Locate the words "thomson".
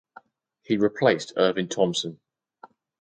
1.67-2.19